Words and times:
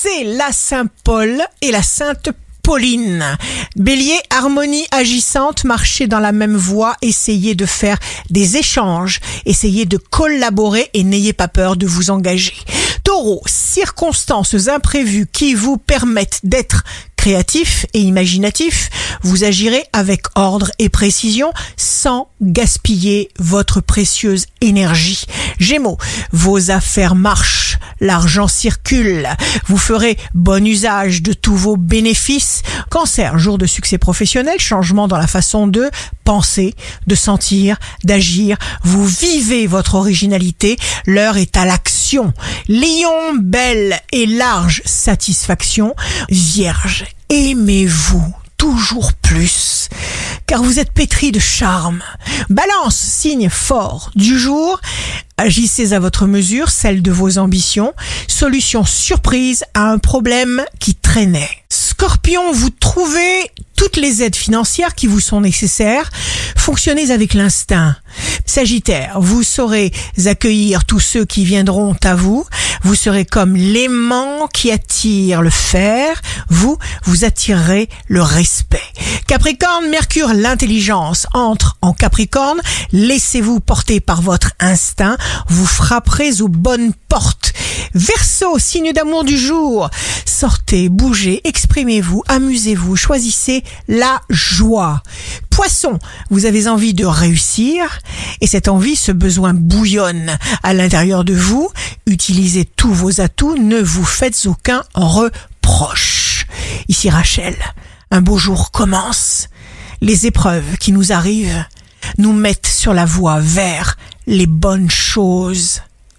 c'est 0.00 0.22
la 0.22 0.52
Saint-Paul 0.52 1.42
et 1.60 1.72
la 1.72 1.82
Sainte 1.82 2.30
Pauline. 2.62 3.36
Bélier, 3.74 4.18
harmonie 4.30 4.86
agissante, 4.92 5.64
marchez 5.64 6.06
dans 6.06 6.20
la 6.20 6.30
même 6.30 6.56
voie, 6.56 6.94
essayez 7.02 7.56
de 7.56 7.66
faire 7.66 7.98
des 8.30 8.58
échanges, 8.58 9.18
essayez 9.44 9.86
de 9.86 9.96
collaborer 9.96 10.88
et 10.94 11.02
n'ayez 11.02 11.32
pas 11.32 11.48
peur 11.48 11.76
de 11.76 11.86
vous 11.86 12.10
engager. 12.10 12.54
Taureau, 13.02 13.42
circonstances 13.46 14.68
imprévues 14.68 15.26
qui 15.32 15.54
vous 15.54 15.78
permettent 15.78 16.40
d'être 16.44 16.84
créatif 17.16 17.84
et 17.94 18.00
imaginatif, 18.00 18.90
vous 19.22 19.42
agirez 19.42 19.84
avec 19.92 20.22
ordre 20.36 20.70
et 20.78 20.88
précision 20.88 21.52
sans 21.76 22.28
gaspiller 22.40 23.30
votre 23.38 23.80
précieuse 23.80 24.46
énergie. 24.60 25.24
Gémeaux, 25.58 25.98
vos 26.32 26.70
affaires 26.70 27.16
marchent, 27.16 27.57
l'argent 28.00 28.48
circule, 28.48 29.28
vous 29.66 29.78
ferez 29.78 30.18
bon 30.34 30.66
usage 30.66 31.22
de 31.22 31.32
tous 31.32 31.56
vos 31.56 31.76
bénéfices. 31.76 32.62
Cancer, 32.90 33.38
jour 33.38 33.58
de 33.58 33.66
succès 33.66 33.98
professionnel, 33.98 34.58
changement 34.58 35.08
dans 35.08 35.18
la 35.18 35.26
façon 35.26 35.66
de 35.66 35.90
penser, 36.24 36.74
de 37.06 37.14
sentir, 37.14 37.78
d'agir. 38.04 38.56
Vous 38.82 39.06
vivez 39.06 39.66
votre 39.66 39.94
originalité, 39.94 40.76
l'heure 41.06 41.36
est 41.36 41.56
à 41.56 41.64
l'action. 41.64 42.32
Lion, 42.68 43.36
belle 43.40 43.98
et 44.12 44.26
large 44.26 44.82
satisfaction. 44.84 45.94
Vierge, 46.28 47.06
aimez-vous 47.30 48.34
toujours 48.58 49.12
plus, 49.12 49.88
car 50.46 50.62
vous 50.62 50.80
êtes 50.80 50.92
pétri 50.92 51.30
de 51.30 51.38
charme. 51.38 52.02
Balance, 52.50 52.96
signe 52.96 53.48
fort 53.48 54.10
du 54.16 54.38
jour, 54.38 54.80
agissez 55.38 55.94
à 55.94 56.00
votre 56.00 56.26
mesure, 56.26 56.68
celle 56.68 57.00
de 57.00 57.10
vos 57.10 57.38
ambitions, 57.38 57.94
solution 58.26 58.84
surprise 58.84 59.64
à 59.72 59.90
un 59.90 59.98
problème 59.98 60.64
qui 60.80 60.94
traînait. 60.94 61.48
Scorpion, 61.70 62.52
vous 62.52 62.70
trouvez 62.70 63.50
toutes 63.76 63.96
les 63.96 64.22
aides 64.22 64.36
financières 64.36 64.94
qui 64.94 65.06
vous 65.06 65.20
sont 65.20 65.40
nécessaires, 65.40 66.10
fonctionnez 66.56 67.12
avec 67.12 67.32
l'instinct. 67.34 67.96
Sagittaire, 68.48 69.20
vous 69.20 69.42
saurez 69.42 69.92
accueillir 70.24 70.86
tous 70.86 71.00
ceux 71.00 71.26
qui 71.26 71.44
viendront 71.44 71.94
à 72.02 72.14
vous, 72.14 72.46
vous 72.82 72.94
serez 72.94 73.26
comme 73.26 73.54
l'aimant 73.54 74.48
qui 74.54 74.70
attire 74.70 75.42
le 75.42 75.50
fer, 75.50 76.22
vous, 76.48 76.78
vous 77.04 77.26
attirerez 77.26 77.90
le 78.06 78.22
respect. 78.22 78.80
Capricorne, 79.26 79.90
Mercure, 79.90 80.32
l'intelligence 80.32 81.26
entre 81.34 81.76
en 81.82 81.92
Capricorne, 81.92 82.58
laissez-vous 82.90 83.60
porter 83.60 84.00
par 84.00 84.22
votre 84.22 84.52
instinct, 84.60 85.18
vous 85.48 85.66
frapperez 85.66 86.40
aux 86.40 86.48
bonnes 86.48 86.94
portes. 87.10 87.52
Verseau, 87.94 88.58
signe 88.58 88.92
d'amour 88.92 89.24
du 89.24 89.36
jour, 89.36 89.90
sortez, 90.24 90.88
bougez, 90.88 91.42
exprimez-vous, 91.44 92.22
amusez-vous, 92.28 92.96
choisissez 92.96 93.62
la 93.88 94.22
joie. 94.30 95.02
Poisson, 95.58 95.98
vous 96.30 96.46
avez 96.46 96.68
envie 96.68 96.94
de 96.94 97.04
réussir 97.04 97.98
et 98.40 98.46
cette 98.46 98.68
envie, 98.68 98.94
ce 98.94 99.10
besoin 99.10 99.54
bouillonne 99.54 100.38
à 100.62 100.72
l'intérieur 100.72 101.24
de 101.24 101.34
vous. 101.34 101.68
Utilisez 102.06 102.64
tous 102.64 102.94
vos 102.94 103.20
atouts, 103.20 103.58
ne 103.58 103.80
vous 103.80 104.04
faites 104.04 104.46
aucun 104.46 104.84
reproche. 104.94 106.46
Ici 106.86 107.10
Rachel, 107.10 107.56
un 108.12 108.20
beau 108.20 108.38
jour 108.38 108.70
commence. 108.70 109.48
Les 110.00 110.28
épreuves 110.28 110.76
qui 110.78 110.92
nous 110.92 111.10
arrivent 111.10 111.64
nous 112.18 112.32
mettent 112.32 112.68
sur 112.68 112.94
la 112.94 113.04
voie 113.04 113.40
vers 113.40 113.96
les 114.28 114.46
bonnes 114.46 114.92
choses. 114.92 115.82